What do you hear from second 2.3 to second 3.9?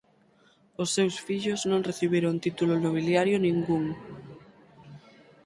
título nobiliario ningún.